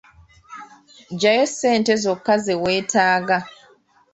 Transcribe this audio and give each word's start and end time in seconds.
Ggyayo 1.13 1.45
ssente 1.51 1.93
zokka 2.03 2.33
ze 2.45 2.53
weetaaga 2.63 3.37